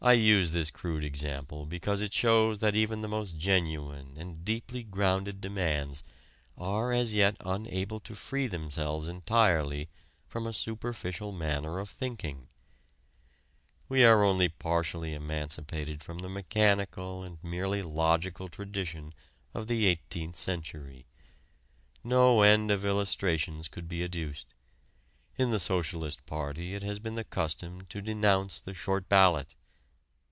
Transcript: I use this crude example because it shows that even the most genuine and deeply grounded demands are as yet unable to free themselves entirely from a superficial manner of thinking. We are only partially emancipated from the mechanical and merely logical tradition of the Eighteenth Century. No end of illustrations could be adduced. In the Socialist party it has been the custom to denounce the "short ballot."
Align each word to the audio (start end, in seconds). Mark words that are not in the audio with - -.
I 0.03 0.13
use 0.13 0.49
this 0.49 0.71
crude 0.71 1.03
example 1.03 1.67
because 1.67 2.01
it 2.01 2.11
shows 2.11 2.57
that 2.57 2.75
even 2.75 3.01
the 3.01 3.07
most 3.07 3.37
genuine 3.37 4.15
and 4.17 4.43
deeply 4.43 4.81
grounded 4.81 5.39
demands 5.41 6.01
are 6.57 6.91
as 6.91 7.13
yet 7.13 7.37
unable 7.41 7.99
to 7.99 8.15
free 8.15 8.47
themselves 8.47 9.07
entirely 9.07 9.89
from 10.27 10.47
a 10.47 10.53
superficial 10.53 11.31
manner 11.31 11.77
of 11.77 11.87
thinking. 11.87 12.47
We 13.87 14.03
are 14.03 14.23
only 14.23 14.49
partially 14.49 15.13
emancipated 15.13 16.03
from 16.03 16.17
the 16.17 16.29
mechanical 16.29 17.23
and 17.23 17.37
merely 17.43 17.83
logical 17.83 18.49
tradition 18.49 19.13
of 19.53 19.67
the 19.67 19.85
Eighteenth 19.85 20.35
Century. 20.35 21.05
No 22.03 22.41
end 22.41 22.71
of 22.71 22.83
illustrations 22.83 23.67
could 23.67 23.87
be 23.87 24.03
adduced. 24.03 24.55
In 25.37 25.51
the 25.51 25.59
Socialist 25.59 26.25
party 26.25 26.73
it 26.73 26.81
has 26.81 26.97
been 26.97 27.13
the 27.13 27.23
custom 27.23 27.81
to 27.89 28.01
denounce 28.01 28.59
the 28.59 28.73
"short 28.73 29.07
ballot." 29.07 29.53